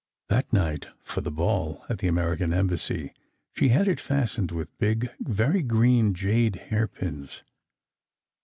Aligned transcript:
That 0.29 0.51
night 0.51 0.87
for 1.03 1.21
the 1.21 1.29
ball 1.29 1.85
at 1.87 1.99
the 1.99 2.07
American 2.07 2.53
Embassy 2.53 3.13
she 3.53 3.67
had 3.67 3.87
it 3.87 3.99
fastened 3.99 4.49
with 4.51 4.75
big, 4.79 5.09
very 5.19 5.61
green 5.61 6.15
jade 6.15 6.55
hairpins. 6.55 7.43